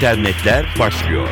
[0.00, 1.28] İnternetler başlıyor.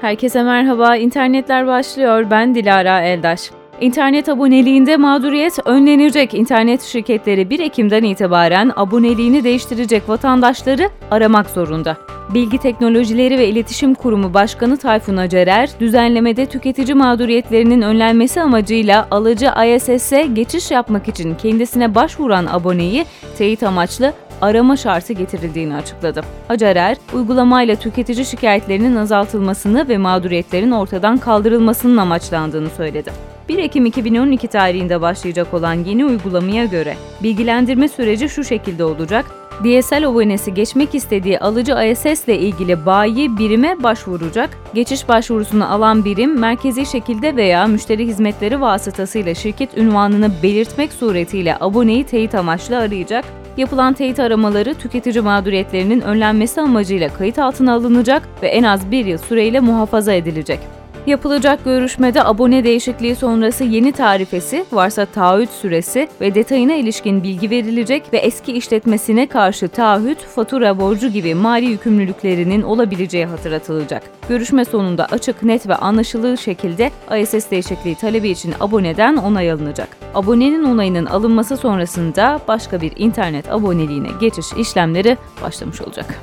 [0.00, 0.96] Herkese merhaba.
[0.96, 2.30] İnternetler başlıyor.
[2.30, 3.50] Ben Dilara Eldaş.
[3.82, 6.34] İnternet aboneliğinde mağduriyet önlenecek.
[6.34, 11.96] İnternet şirketleri 1 Ekim'den itibaren aboneliğini değiştirecek vatandaşları aramak zorunda.
[12.34, 20.22] Bilgi Teknolojileri ve İletişim Kurumu Başkanı Tayfun Acerer, düzenlemede tüketici mağduriyetlerinin önlenmesi amacıyla alıcı ISS'e
[20.22, 23.04] geçiş yapmak için kendisine başvuran aboneyi
[23.38, 26.20] teyit amaçlı arama şartı getirildiğini açıkladı.
[26.48, 33.31] Acerer, uygulamayla tüketici şikayetlerinin azaltılmasını ve mağduriyetlerin ortadan kaldırılmasının amaçlandığını söyledi.
[33.48, 39.24] 1 Ekim 2012 tarihinde başlayacak olan yeni uygulamaya göre bilgilendirme süreci şu şekilde olacak.
[39.64, 44.50] DSL abonesi geçmek istediği alıcı ISS ile ilgili bayi birime başvuracak.
[44.74, 52.04] Geçiş başvurusunu alan birim merkezi şekilde veya müşteri hizmetleri vasıtasıyla şirket ünvanını belirtmek suretiyle aboneyi
[52.04, 53.24] teyit amaçlı arayacak.
[53.56, 59.18] Yapılan teyit aramaları tüketici mağduriyetlerinin önlenmesi amacıyla kayıt altına alınacak ve en az bir yıl
[59.18, 60.81] süreyle muhafaza edilecek.
[61.06, 68.12] Yapılacak görüşmede abone değişikliği sonrası yeni tarifesi, varsa taahhüt süresi ve detayına ilişkin bilgi verilecek
[68.12, 74.02] ve eski işletmesine karşı taahhüt, fatura borcu gibi mali yükümlülüklerinin olabileceği hatırlatılacak.
[74.28, 79.88] Görüşme sonunda açık, net ve anlaşılır şekilde ISS değişikliği talebi için aboneden onay alınacak.
[80.14, 86.20] Abonenin onayının alınması sonrasında başka bir internet aboneliğine geçiş işlemleri başlamış olacak.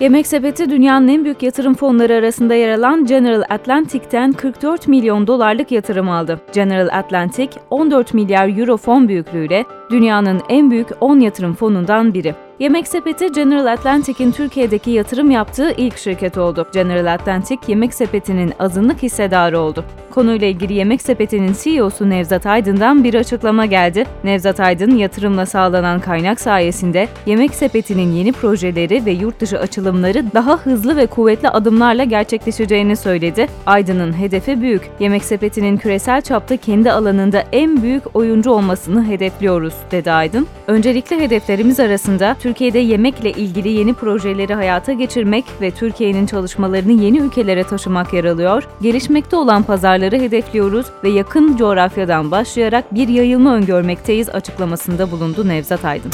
[0.00, 5.72] Yemek Sepeti dünyanın en büyük yatırım fonları arasında yer alan General Atlantic'ten 44 milyon dolarlık
[5.72, 6.40] yatırım aldı.
[6.54, 12.34] General Atlantic 14 milyar euro fon büyüklüğüyle dünyanın en büyük 10 yatırım fonundan biri.
[12.58, 16.66] Yemek Sepeti General Atlantic'in Türkiye'deki yatırım yaptığı ilk şirket oldu.
[16.72, 19.84] General Atlantic Yemek Sepeti'nin azınlık hissedarı oldu.
[20.10, 24.04] Konuyla ilgili Yemek Sepeti'nin CEO'su Nevzat Aydın'dan bir açıklama geldi.
[24.24, 30.56] Nevzat Aydın, yatırımla sağlanan kaynak sayesinde Yemek Sepeti'nin yeni projeleri ve yurt dışı açılımları daha
[30.56, 33.46] hızlı ve kuvvetli adımlarla gerçekleşeceğini söyledi.
[33.66, 34.90] Aydın'ın hedefi büyük.
[35.00, 40.46] Yemek Sepeti'nin küresel çapta kendi alanında en büyük oyuncu olmasını hedefliyoruz, dedi Aydın.
[40.66, 47.64] Öncelikli hedeflerimiz arasında Türkiye'de yemekle ilgili yeni projeleri hayata geçirmek ve Türkiye'nin çalışmalarını yeni ülkelere
[47.64, 48.68] taşımak yer alıyor.
[48.82, 56.10] Gelişmekte olan pazarları hedefliyoruz ve yakın coğrafyadan başlayarak bir yayılma öngörmekteyiz açıklamasında bulundu Nevzat Aydın.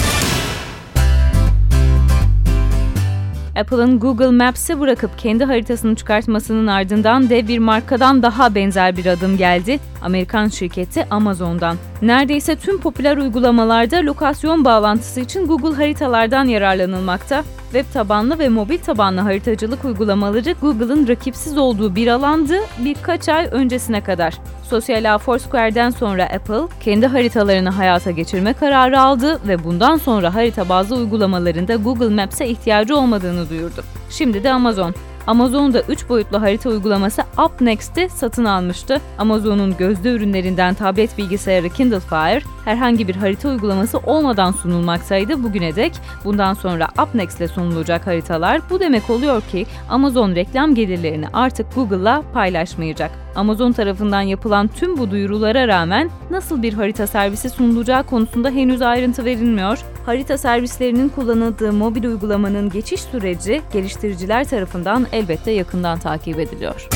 [3.61, 9.37] Apple'ın Google Maps'i bırakıp kendi haritasını çıkartmasının ardından dev bir markadan daha benzer bir adım
[9.37, 9.79] geldi.
[10.03, 11.77] Amerikan şirketi Amazon'dan.
[12.03, 17.45] Neredeyse tüm popüler uygulamalarda lokasyon bağlantısı için Google haritalardan yararlanılmakta.
[17.73, 24.01] Web tabanlı ve mobil tabanlı haritacılık uygulamaları Google'ın rakipsiz olduğu bir alandı birkaç ay öncesine
[24.01, 24.35] kadar.
[24.63, 30.69] Sosyal ağ Foursquare'den sonra Apple kendi haritalarını hayata geçirme kararı aldı ve bundan sonra harita
[30.69, 33.85] bazlı uygulamalarında Google Maps'e ihtiyacı olmadığını duyurdu.
[34.11, 34.95] Şimdi de Amazon.
[35.27, 39.01] Amazon'da 3 boyutlu harita uygulaması UpNext'i satın almıştı.
[39.19, 45.93] Amazon'un gözde ürünlerinden tablet bilgisayarı Kindle Fire herhangi bir harita uygulaması olmadan sunulmaktaydı bugüne dek.
[46.25, 52.23] Bundan sonra UpNext ile sunulacak haritalar bu demek oluyor ki Amazon reklam gelirlerini artık Google'la
[52.35, 53.11] paylaşmayacak.
[53.37, 59.25] Amazon tarafından yapılan tüm bu duyurulara rağmen nasıl bir harita servisi sunulacağı konusunda henüz ayrıntı
[59.25, 59.79] verilmiyor.
[60.11, 66.89] Harita servislerinin kullanıldığı mobil uygulamanın geçiş süreci geliştiriciler tarafından elbette yakından takip ediliyor.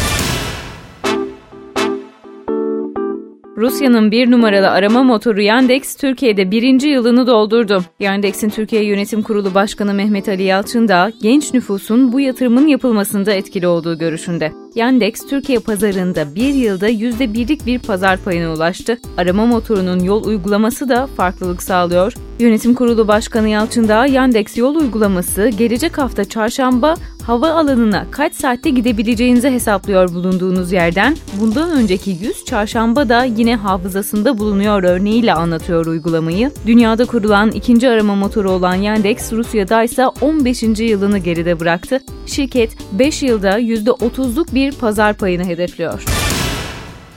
[3.57, 7.85] Rusya'nın bir numaralı arama motoru Yandex Türkiye'de birinci yılını doldurdu.
[8.01, 13.67] Yandex'in Türkiye Yönetim Kurulu Başkanı Mehmet Ali Yalçın da genç nüfusun bu yatırımın yapılmasında etkili
[13.67, 14.53] olduğu görüşünde.
[14.75, 18.99] Yandex, Türkiye pazarında bir yılda %1'lik bir pazar payına ulaştı.
[19.17, 22.15] Arama motorunun yol uygulaması da farklılık sağlıyor.
[22.39, 26.95] Yönetim Kurulu Başkanı Yalçın da Yandex yol uygulaması gelecek hafta çarşamba
[27.27, 31.17] hava alanına kaç saatte gidebileceğinizi hesaplıyor bulunduğunuz yerden.
[31.41, 36.51] Bundan önceki 100 çarşamba da yine hafızasında bulunuyor örneğiyle anlatıyor uygulamayı.
[36.67, 40.63] Dünyada kurulan ikinci arama motoru olan Yandex, Rusya'da ise 15.
[40.63, 42.01] yılını geride bıraktı.
[42.27, 46.05] Şirket 5 yılda %30'luk bir pazar payını hedefliyor.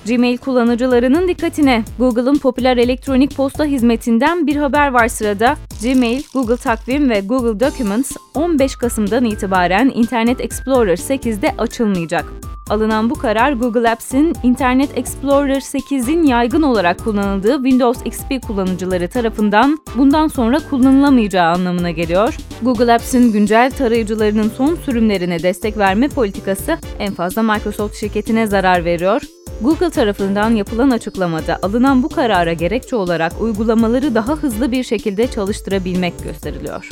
[0.07, 5.56] Gmail kullanıcılarının dikkatine Google'ın popüler elektronik posta hizmetinden bir haber var sırada.
[5.83, 12.25] Gmail, Google Takvim ve Google Documents 15 Kasım'dan itibaren Internet Explorer 8'de açılmayacak.
[12.69, 19.80] Alınan bu karar Google Apps'in Internet Explorer 8'in yaygın olarak kullanıldığı Windows XP kullanıcıları tarafından
[19.95, 22.38] bundan sonra kullanılamayacağı anlamına geliyor.
[22.62, 29.21] Google Apps'in güncel tarayıcılarının son sürümlerine destek verme politikası en fazla Microsoft şirketine zarar veriyor.
[29.62, 36.24] Google tarafından yapılan açıklamada alınan bu karara gerekçe olarak uygulamaları daha hızlı bir şekilde çalıştırabilmek
[36.24, 36.89] gösteriliyor.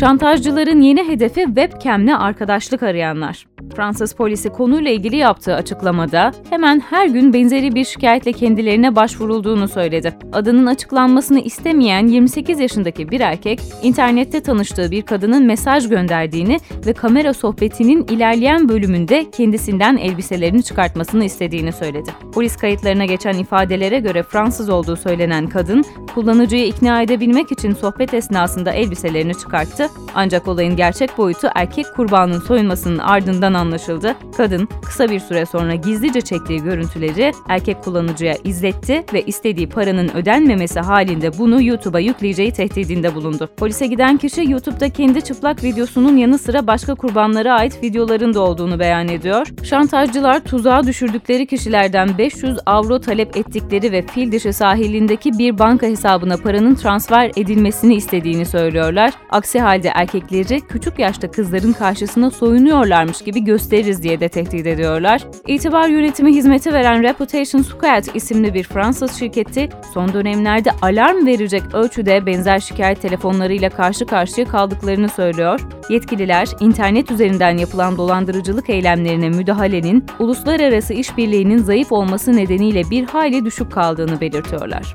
[0.00, 3.46] Şantajcıların yeni hedefi webcam'le arkadaşlık arayanlar.
[3.76, 10.14] Fransız polisi konuyla ilgili yaptığı açıklamada hemen her gün benzeri bir şikayetle kendilerine başvurulduğunu söyledi.
[10.32, 17.34] Adının açıklanmasını istemeyen 28 yaşındaki bir erkek, internette tanıştığı bir kadının mesaj gönderdiğini ve kamera
[17.34, 22.10] sohbetinin ilerleyen bölümünde kendisinden elbiselerini çıkartmasını istediğini söyledi.
[22.34, 25.84] Polis kayıtlarına geçen ifadelere göre Fransız olduğu söylenen kadın,
[26.14, 32.98] kullanıcıyı ikna edebilmek için sohbet esnasında elbiselerini çıkarttı ancak olayın gerçek boyutu erkek kurbanın soyunmasının
[32.98, 34.14] ardından anlaşıldı.
[34.36, 40.80] Kadın kısa bir süre sonra gizlice çektiği görüntüleri erkek kullanıcıya izletti ve istediği paranın ödenmemesi
[40.80, 43.48] halinde bunu YouTube'a yükleyeceği tehdidinde bulundu.
[43.56, 48.78] Polise giden kişi YouTube'da kendi çıplak videosunun yanı sıra başka kurbanlara ait videoların da olduğunu
[48.78, 49.46] beyan ediyor.
[49.62, 56.36] Şantajcılar tuzağa düşürdükleri kişilerden 500 avro talep ettikleri ve fil dişi sahilindeki bir banka hesabına
[56.36, 59.12] paranın transfer edilmesini istediğini söylüyorlar.
[59.30, 65.22] Aksi halde erkekleri küçük yaşta kızların karşısına soyunuyorlarmış gibi gösteririz diye de tehdit ediyorlar.
[65.46, 72.26] İtibar yönetimi hizmeti veren Reputation Squad isimli bir Fransız şirketi son dönemlerde alarm verecek ölçüde
[72.26, 75.60] benzer şikayet telefonlarıyla karşı karşıya kaldıklarını söylüyor.
[75.88, 83.72] Yetkililer internet üzerinden yapılan dolandırıcılık eylemlerine müdahalenin uluslararası işbirliğinin zayıf olması nedeniyle bir hayli düşük
[83.72, 84.94] kaldığını belirtiyorlar.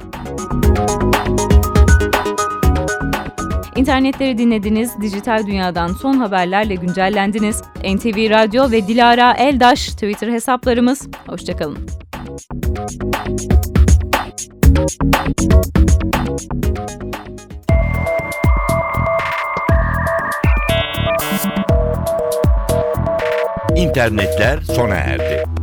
[3.75, 7.61] İnternetleri dinlediniz, dijital dünyadan son haberlerle güncellendiniz.
[7.83, 11.07] NTV Radyo ve Dilara Eldaş Twitter hesaplarımız.
[11.27, 11.77] Hoşçakalın.
[23.75, 25.54] İnternetler sona erdi.